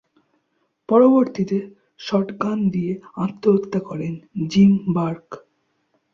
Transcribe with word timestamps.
পরবর্তীতে 0.89 1.57
শটগান 1.99 2.59
দিয়ে 2.69 2.93
আত্মহত্যা 3.17 3.79
করেন 3.89 4.13
জিম 4.49 4.73
বার্ক। 4.95 5.27